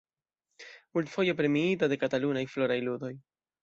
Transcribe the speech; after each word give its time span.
Multfoje 0.99 1.37
premiita 1.43 1.93
de 1.93 2.01
Katalunaj 2.07 2.47
Floraj 2.57 2.85
Ludoj. 2.91 3.17